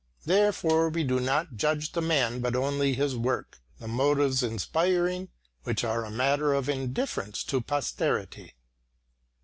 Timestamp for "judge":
1.57-1.91